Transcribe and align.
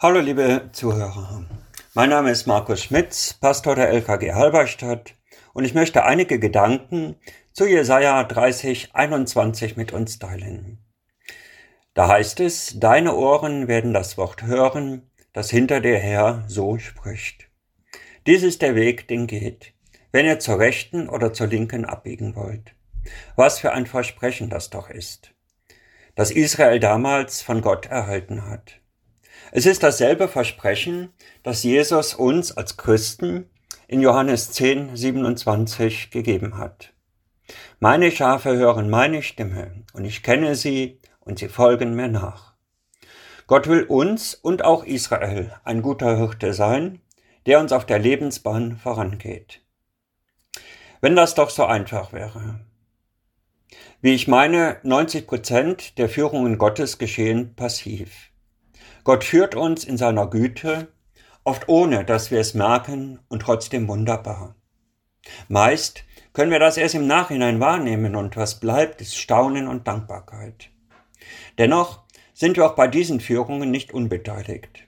Hallo 0.00 0.20
liebe 0.20 0.70
Zuhörer, 0.70 1.44
mein 1.92 2.10
Name 2.10 2.30
ist 2.30 2.46
Markus 2.46 2.84
Schmitz, 2.84 3.34
Pastor 3.34 3.74
der 3.74 3.88
LKG 3.88 4.32
Halberstadt 4.32 5.14
und 5.54 5.64
ich 5.64 5.74
möchte 5.74 6.04
einige 6.04 6.38
Gedanken 6.38 7.16
zu 7.52 7.66
Jesaja 7.66 8.22
30, 8.22 8.94
21 8.94 9.76
mit 9.76 9.92
uns 9.92 10.20
teilen. 10.20 10.78
Da 11.94 12.06
heißt 12.06 12.38
es, 12.38 12.78
deine 12.78 13.16
Ohren 13.16 13.66
werden 13.66 13.92
das 13.92 14.16
Wort 14.16 14.44
hören, 14.44 15.10
das 15.32 15.50
hinter 15.50 15.80
dir 15.80 15.98
her 15.98 16.44
so 16.46 16.78
spricht. 16.78 17.48
Dies 18.24 18.44
ist 18.44 18.62
der 18.62 18.76
Weg, 18.76 19.08
den 19.08 19.26
geht, 19.26 19.74
wenn 20.12 20.26
ihr 20.26 20.38
zur 20.38 20.60
Rechten 20.60 21.08
oder 21.08 21.32
zur 21.32 21.48
Linken 21.48 21.84
abbiegen 21.84 22.36
wollt. 22.36 22.72
Was 23.34 23.58
für 23.58 23.72
ein 23.72 23.86
Versprechen 23.86 24.48
das 24.48 24.70
doch 24.70 24.90
ist, 24.90 25.34
das 26.14 26.30
Israel 26.30 26.78
damals 26.78 27.42
von 27.42 27.62
Gott 27.62 27.86
erhalten 27.86 28.48
hat. 28.48 28.80
Es 29.50 29.64
ist 29.64 29.82
dasselbe 29.82 30.28
Versprechen, 30.28 31.12
das 31.42 31.62
Jesus 31.62 32.14
uns 32.14 32.56
als 32.56 32.76
Christen 32.76 33.48
in 33.86 34.00
Johannes 34.02 34.52
10, 34.52 34.94
27 34.94 36.10
gegeben 36.10 36.58
hat. 36.58 36.92
Meine 37.80 38.10
Schafe 38.10 38.56
hören 38.56 38.90
meine 38.90 39.22
Stimme 39.22 39.84
und 39.94 40.04
ich 40.04 40.22
kenne 40.22 40.54
sie 40.54 41.00
und 41.20 41.38
sie 41.38 41.48
folgen 41.48 41.94
mir 41.94 42.08
nach. 42.08 42.54
Gott 43.46 43.66
will 43.66 43.84
uns 43.84 44.34
und 44.34 44.62
auch 44.62 44.84
Israel 44.84 45.54
ein 45.64 45.80
guter 45.80 46.18
Hirte 46.18 46.52
sein, 46.52 47.00
der 47.46 47.60
uns 47.60 47.72
auf 47.72 47.86
der 47.86 47.98
Lebensbahn 47.98 48.76
vorangeht. 48.76 49.62
Wenn 51.00 51.16
das 51.16 51.34
doch 51.34 51.48
so 51.48 51.64
einfach 51.64 52.12
wäre. 52.12 52.60
Wie 54.02 54.14
ich 54.14 54.28
meine, 54.28 54.78
90 54.82 55.26
Prozent 55.26 55.98
der 55.98 56.10
Führungen 56.10 56.58
Gottes 56.58 56.98
geschehen 56.98 57.54
passiv. 57.54 58.30
Gott 59.08 59.24
führt 59.24 59.54
uns 59.54 59.84
in 59.84 59.96
seiner 59.96 60.26
Güte, 60.26 60.88
oft 61.42 61.66
ohne 61.70 62.04
dass 62.04 62.30
wir 62.30 62.40
es 62.40 62.52
merken 62.52 63.20
und 63.28 63.40
trotzdem 63.40 63.88
wunderbar. 63.88 64.54
Meist 65.48 66.04
können 66.34 66.50
wir 66.50 66.58
das 66.58 66.76
erst 66.76 66.94
im 66.94 67.06
Nachhinein 67.06 67.58
wahrnehmen 67.58 68.16
und 68.16 68.36
was 68.36 68.60
bleibt, 68.60 69.00
ist 69.00 69.16
Staunen 69.16 69.66
und 69.66 69.88
Dankbarkeit. 69.88 70.68
Dennoch 71.56 72.02
sind 72.34 72.58
wir 72.58 72.66
auch 72.66 72.74
bei 72.74 72.86
diesen 72.86 73.20
Führungen 73.20 73.70
nicht 73.70 73.94
unbeteiligt. 73.94 74.86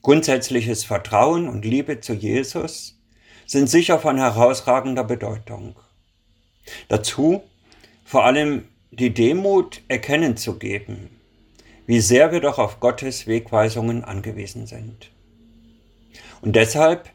Grundsätzliches 0.00 0.84
Vertrauen 0.84 1.46
und 1.46 1.66
Liebe 1.66 2.00
zu 2.00 2.14
Jesus 2.14 2.98
sind 3.46 3.68
sicher 3.68 3.98
von 3.98 4.16
herausragender 4.16 5.04
Bedeutung. 5.04 5.78
Dazu 6.88 7.42
vor 8.06 8.24
allem 8.24 8.64
die 8.90 9.12
Demut 9.12 9.82
erkennen 9.88 10.38
zu 10.38 10.58
geben, 10.58 11.19
wie 11.90 12.00
sehr 12.00 12.30
wir 12.30 12.38
doch 12.38 12.60
auf 12.60 12.78
Gottes 12.78 13.26
Wegweisungen 13.26 14.04
angewiesen 14.04 14.68
sind. 14.68 15.10
Und 16.40 16.54
deshalb 16.54 17.10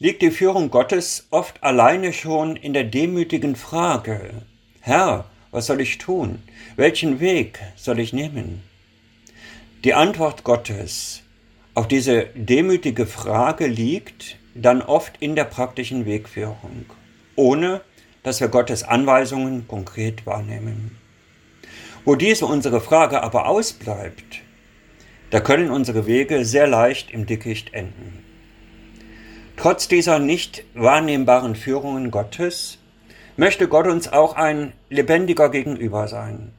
liegt 0.00 0.22
die 0.22 0.32
Führung 0.32 0.72
Gottes 0.72 1.28
oft 1.30 1.62
alleine 1.62 2.12
schon 2.12 2.56
in 2.56 2.72
der 2.72 2.82
demütigen 2.82 3.54
Frage, 3.54 4.42
Herr, 4.80 5.26
was 5.52 5.66
soll 5.66 5.80
ich 5.80 5.98
tun? 5.98 6.42
Welchen 6.74 7.20
Weg 7.20 7.60
soll 7.76 8.00
ich 8.00 8.12
nehmen? 8.12 8.64
Die 9.84 9.94
Antwort 9.94 10.42
Gottes 10.42 11.22
auf 11.74 11.86
diese 11.86 12.24
demütige 12.34 13.06
Frage 13.06 13.68
liegt 13.68 14.34
dann 14.56 14.82
oft 14.82 15.12
in 15.20 15.36
der 15.36 15.44
praktischen 15.44 16.06
Wegführung, 16.06 16.86
ohne 17.36 17.82
dass 18.24 18.40
wir 18.40 18.48
Gottes 18.48 18.82
Anweisungen 18.82 19.68
konkret 19.68 20.26
wahrnehmen. 20.26 20.98
Wo 22.08 22.16
diese 22.16 22.46
unsere 22.46 22.80
Frage 22.80 23.22
aber 23.22 23.46
ausbleibt, 23.46 24.40
da 25.28 25.40
können 25.40 25.70
unsere 25.70 26.06
Wege 26.06 26.46
sehr 26.46 26.66
leicht 26.66 27.10
im 27.10 27.26
Dickicht 27.26 27.74
enden. 27.74 28.24
Trotz 29.58 29.88
dieser 29.88 30.18
nicht 30.18 30.64
wahrnehmbaren 30.72 31.54
Führungen 31.54 32.10
Gottes 32.10 32.78
möchte 33.36 33.68
Gott 33.68 33.86
uns 33.86 34.10
auch 34.10 34.36
ein 34.36 34.72
lebendiger 34.88 35.50
Gegenüber 35.50 36.08
sein. 36.08 36.52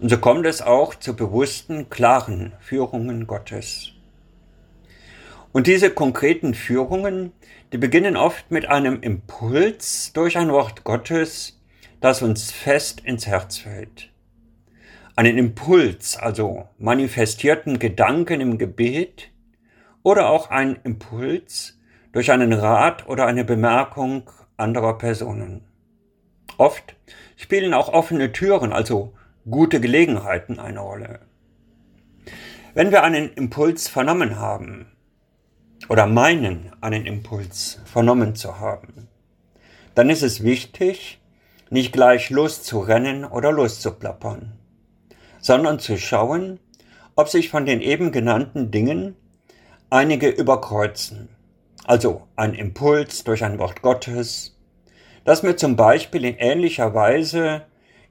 Und 0.00 0.08
so 0.08 0.16
kommt 0.16 0.46
es 0.46 0.62
auch 0.62 0.94
zu 0.94 1.14
bewussten, 1.14 1.90
klaren 1.90 2.54
Führungen 2.58 3.26
Gottes. 3.26 3.90
Und 5.52 5.66
diese 5.66 5.90
konkreten 5.90 6.54
Führungen, 6.54 7.32
die 7.74 7.78
beginnen 7.78 8.16
oft 8.16 8.50
mit 8.50 8.64
einem 8.64 9.02
Impuls 9.02 10.14
durch 10.14 10.38
ein 10.38 10.50
Wort 10.50 10.84
Gottes, 10.84 11.60
das 12.00 12.22
uns 12.22 12.50
fest 12.50 13.02
ins 13.04 13.26
Herz 13.26 13.58
fällt 13.58 14.08
einen 15.18 15.36
Impuls, 15.36 16.16
also 16.16 16.68
manifestierten 16.78 17.80
Gedanken 17.80 18.40
im 18.40 18.56
Gebet 18.56 19.32
oder 20.04 20.30
auch 20.30 20.50
einen 20.50 20.76
Impuls 20.84 21.76
durch 22.12 22.30
einen 22.30 22.52
Rat 22.52 23.08
oder 23.08 23.26
eine 23.26 23.44
Bemerkung 23.44 24.30
anderer 24.56 24.96
Personen. 24.96 25.64
Oft 26.56 26.94
spielen 27.34 27.74
auch 27.74 27.92
offene 27.92 28.30
Türen, 28.30 28.72
also 28.72 29.12
gute 29.50 29.80
Gelegenheiten 29.80 30.60
eine 30.60 30.78
Rolle. 30.78 31.18
Wenn 32.74 32.92
wir 32.92 33.02
einen 33.02 33.32
Impuls 33.32 33.88
vernommen 33.88 34.38
haben 34.38 34.86
oder 35.88 36.06
meinen, 36.06 36.70
einen 36.80 37.06
Impuls 37.06 37.80
vernommen 37.86 38.36
zu 38.36 38.60
haben, 38.60 39.08
dann 39.96 40.10
ist 40.10 40.22
es 40.22 40.44
wichtig, 40.44 41.20
nicht 41.70 41.92
gleich 41.92 42.30
loszurennen 42.30 43.24
oder 43.24 43.50
loszuplappern 43.50 44.57
sondern 45.40 45.78
zu 45.78 45.96
schauen, 45.96 46.60
ob 47.16 47.28
sich 47.28 47.48
von 47.48 47.66
den 47.66 47.80
eben 47.80 48.12
genannten 48.12 48.70
Dingen 48.70 49.16
einige 49.90 50.28
überkreuzen. 50.28 51.28
Also 51.84 52.28
ein 52.36 52.54
Impuls 52.54 53.24
durch 53.24 53.44
ein 53.44 53.58
Wort 53.58 53.82
Gottes, 53.82 54.56
das 55.24 55.42
mir 55.42 55.56
zum 55.56 55.76
Beispiel 55.76 56.24
in 56.24 56.36
ähnlicher 56.36 56.94
Weise 56.94 57.62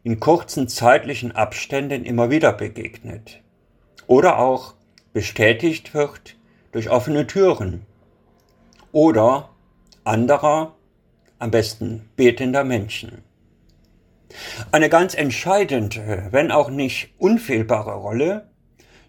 in 0.04 0.20
kurzen 0.20 0.68
zeitlichen 0.68 1.32
Abständen 1.34 2.06
immer 2.06 2.30
wieder 2.30 2.54
begegnet. 2.54 3.42
Oder 4.08 4.40
auch 4.40 4.74
bestätigt 5.14 5.94
wird 5.94 6.38
durch 6.72 6.90
offene 6.90 7.28
Türen. 7.28 7.86
Oder 8.92 9.50
anderer, 10.04 10.76
am 11.40 11.52
besten 11.52 12.10
betender 12.16 12.64
Menschen. 12.64 13.24
Eine 14.72 14.90
ganz 14.90 15.14
entscheidende, 15.14 16.28
wenn 16.32 16.52
auch 16.52 16.70
nicht 16.70 17.14
unfehlbare 17.18 17.94
Rolle 17.94 18.50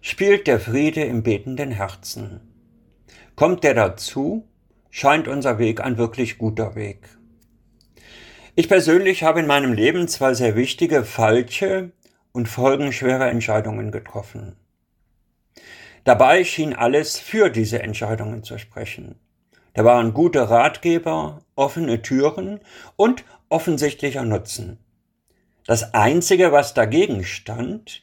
spielt 0.01 0.47
der 0.47 0.61
Friede 0.61 1.03
im 1.05 1.23
betenden 1.23 1.71
Herzen. 1.71 2.41
Kommt 3.35 3.65
der 3.65 3.75
dazu, 3.75 4.49
scheint 4.91 5.29
unser 5.29 5.59
Weg 5.59 5.81
ein 5.81 5.99
wirklich 5.99 6.39
guter 6.39 6.75
Weg. 6.75 7.09
Ich 8.55 8.69
persönlich 8.69 9.23
habe 9.23 9.41
in 9.41 9.47
meinem 9.47 9.73
Leben 9.73 10.09
zwei 10.09 10.35
sehr 10.35 10.57
wichtige, 10.57 11.05
falsche 11.05 11.93
und 12.33 12.49
folgenschwere 12.49 13.29
Entscheidungen 13.29 13.93
getroffen. 13.93 14.57
Dabei 16.05 16.43
schien 16.45 16.75
alles 16.75 17.19
für 17.19 17.51
diese 17.51 17.83
Entscheidungen 17.83 18.43
zu 18.43 18.59
sprechen. 18.59 19.17
Da 19.75 19.85
waren 19.85 20.15
gute 20.15 20.51
Ratgeber, 20.51 21.43
offene 21.55 22.03
Türen 22.03 22.61
und 22.97 23.25
offensichtlicher 23.49 24.25
Nutzen. 24.25 24.79
Das 25.69 25.93
Einzige, 25.93 26.51
was 26.51 26.73
dagegen 26.73 27.25
stand, 27.25 28.03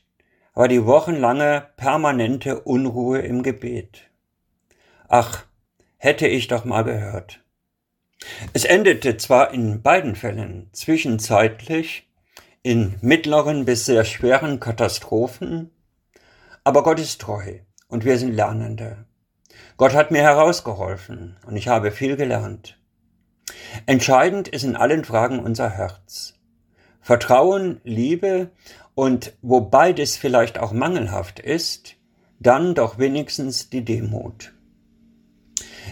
war 0.53 0.67
die 0.67 0.85
wochenlange 0.85 1.65
permanente 1.77 2.59
Unruhe 2.59 3.21
im 3.21 3.41
Gebet. 3.41 4.03
Ach, 5.07 5.45
hätte 5.97 6.27
ich 6.27 6.47
doch 6.47 6.63
mal 6.63 6.83
gehört. 6.83 7.43
Es 8.53 8.65
endete 8.65 9.17
zwar 9.17 9.51
in 9.51 9.81
beiden 9.81 10.15
Fällen 10.15 10.69
zwischenzeitlich 10.73 12.07
in 12.61 12.97
mittleren 13.01 13.65
bis 13.65 13.85
sehr 13.85 14.05
schweren 14.05 14.59
Katastrophen, 14.59 15.71
aber 16.63 16.83
Gott 16.83 16.99
ist 16.99 17.19
treu 17.19 17.61
und 17.87 18.05
wir 18.05 18.19
sind 18.19 18.33
Lernende. 18.33 19.05
Gott 19.77 19.95
hat 19.95 20.11
mir 20.11 20.21
herausgeholfen 20.21 21.37
und 21.47 21.55
ich 21.55 21.67
habe 21.67 21.89
viel 21.89 22.15
gelernt. 22.15 22.77
Entscheidend 23.87 24.49
ist 24.49 24.63
in 24.63 24.75
allen 24.75 25.03
Fragen 25.03 25.39
unser 25.39 25.71
Herz. 25.71 26.34
Vertrauen, 27.05 27.81
Liebe 27.83 28.49
und 28.95 29.33
wo 29.43 29.61
beides 29.61 30.17
vielleicht 30.17 30.57
auch 30.57 30.71
mangelhaft 30.71 31.39
ist, 31.39 31.97
dann 32.39 32.73
doch 32.73 32.97
wenigstens 32.97 33.69
die 33.69 33.85
Demut. 33.85 34.53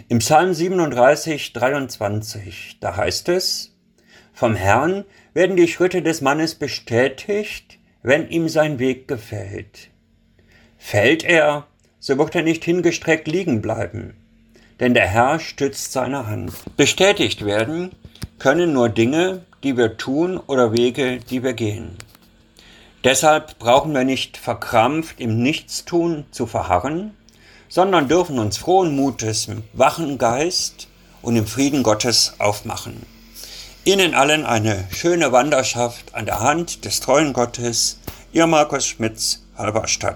Im 0.09 0.17
Psalm 0.17 0.55
37, 0.55 1.53
23, 1.53 2.77
da 2.79 2.97
heißt 2.97 3.29
es, 3.29 3.75
vom 4.33 4.55
Herrn 4.55 5.05
werden 5.35 5.55
die 5.55 5.67
Schritte 5.67 6.01
des 6.01 6.21
Mannes 6.21 6.55
bestätigt, 6.55 7.77
wenn 8.01 8.27
ihm 8.29 8.49
sein 8.49 8.79
Weg 8.79 9.07
gefällt. 9.07 9.91
Fällt 10.79 11.23
er, 11.23 11.67
so 11.99 12.17
wird 12.17 12.33
er 12.33 12.41
nicht 12.41 12.65
hingestreckt 12.65 13.27
liegen 13.27 13.61
bleiben, 13.61 14.15
denn 14.79 14.95
der 14.95 15.05
Herr 15.05 15.39
stützt 15.39 15.91
seine 15.91 16.25
Hand. 16.25 16.53
Bestätigt 16.75 17.45
werden 17.45 17.91
können 18.39 18.73
nur 18.73 18.89
Dinge, 18.89 19.45
die 19.63 19.77
wir 19.77 19.97
tun 19.97 20.37
oder 20.37 20.73
Wege, 20.73 21.19
die 21.19 21.43
wir 21.43 21.53
gehen. 21.53 21.97
Deshalb 23.03 23.59
brauchen 23.59 23.93
wir 23.93 24.03
nicht 24.03 24.37
verkrampft 24.37 25.19
im 25.19 25.41
Nichtstun 25.41 26.25
zu 26.31 26.45
verharren, 26.45 27.15
sondern 27.67 28.07
dürfen 28.07 28.39
uns 28.39 28.57
frohen 28.57 28.95
Mutes 28.95 29.47
mit 29.47 29.63
wachen 29.73 30.17
Geist 30.17 30.87
und 31.21 31.35
im 31.35 31.47
Frieden 31.47 31.83
Gottes 31.83 32.35
aufmachen. 32.37 33.05
Ihnen 33.85 34.13
allen 34.13 34.45
eine 34.45 34.87
schöne 34.91 35.31
Wanderschaft 35.31 36.15
an 36.15 36.25
der 36.25 36.39
Hand 36.39 36.85
des 36.85 37.01
treuen 37.01 37.33
Gottes, 37.33 37.99
Ihr 38.31 38.47
Markus 38.47 38.87
Schmitz, 38.87 39.43
Halberstadt. 39.57 40.15